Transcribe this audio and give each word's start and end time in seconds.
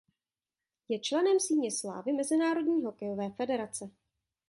Je 0.89 0.99
členem 0.99 1.39
Síně 1.39 1.71
slávy 1.71 2.13
mezinárodní 2.13 2.83
hokejové 2.85 3.29
federace. 3.29 3.89